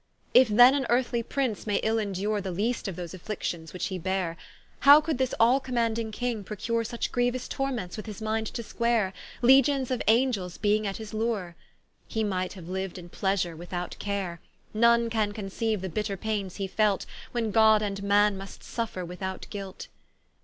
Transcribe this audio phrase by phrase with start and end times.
[0.33, 3.99] If then an earthly Prince may ill endure The least of those afflictions which he
[3.99, 4.35] bare,
[4.79, 9.13] How could this all commaunding King procure Such grieuous torments with his mind to square,
[9.43, 11.55] Legions of Angells being at his Lure?
[12.07, 14.39] He might haue liu'd in pleasure without care:
[14.73, 19.45] None can conceiue the bitter paines he felt, When God and man must suffer without
[19.51, 19.87] guilt.